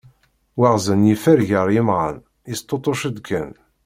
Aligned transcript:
Waɣzen 0.59 1.07
yeffer 1.09 1.39
gar 1.49 1.67
yemɣan 1.75 2.15
yesṭuṭṭuc-d 2.49 3.17
kan. 3.27 3.51